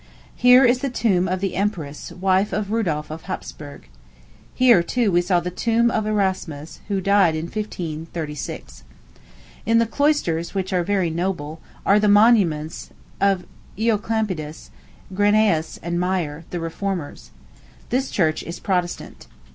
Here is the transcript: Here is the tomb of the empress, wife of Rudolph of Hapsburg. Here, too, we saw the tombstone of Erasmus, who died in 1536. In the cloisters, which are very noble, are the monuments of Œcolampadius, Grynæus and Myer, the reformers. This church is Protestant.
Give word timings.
Here 0.35 0.65
is 0.65 0.79
the 0.79 0.89
tomb 0.89 1.27
of 1.27 1.41
the 1.41 1.55
empress, 1.55 2.11
wife 2.11 2.51
of 2.53 2.71
Rudolph 2.71 3.11
of 3.11 3.25
Hapsburg. 3.25 3.81
Here, 4.55 4.81
too, 4.81 5.11
we 5.11 5.21
saw 5.21 5.39
the 5.39 5.51
tombstone 5.51 5.91
of 5.91 6.07
Erasmus, 6.07 6.79
who 6.87 7.01
died 7.01 7.35
in 7.35 7.45
1536. 7.45 8.83
In 9.67 9.77
the 9.77 9.85
cloisters, 9.85 10.55
which 10.55 10.73
are 10.73 10.83
very 10.83 11.11
noble, 11.11 11.61
are 11.85 11.99
the 11.99 12.07
monuments 12.07 12.89
of 13.19 13.45
Œcolampadius, 13.77 14.71
Grynæus 15.13 15.77
and 15.83 15.99
Myer, 15.99 16.45
the 16.49 16.59
reformers. 16.59 17.29
This 17.89 18.09
church 18.09 18.41
is 18.41 18.59
Protestant. 18.59 19.27